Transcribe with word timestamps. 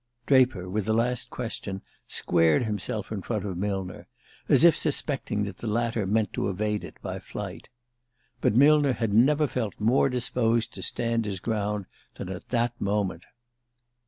Draper, 0.25 0.67
with 0.67 0.85
the 0.85 0.95
last 0.95 1.29
question, 1.29 1.83
squared 2.07 2.63
himself 2.63 3.11
in 3.11 3.21
front 3.21 3.45
of 3.45 3.55
Millner, 3.55 4.07
as 4.49 4.63
if 4.63 4.75
suspecting 4.75 5.43
that 5.43 5.59
the 5.59 5.67
latter 5.67 6.07
meant 6.07 6.33
to 6.33 6.49
evade 6.49 6.83
it 6.83 6.97
by 7.03 7.19
flight. 7.19 7.69
But 8.41 8.55
Millner 8.55 8.93
had 8.93 9.13
never 9.13 9.45
felt 9.45 9.79
more 9.79 10.09
disposed 10.09 10.73
to 10.73 10.81
stand 10.81 11.25
his 11.25 11.39
ground 11.39 11.85
than 12.15 12.29
at 12.29 12.49
that 12.49 12.73
moment. 12.81 13.25